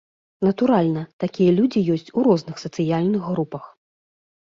[0.47, 3.63] Натуральна, такія людзі ёсць у розных сацыяльных групах.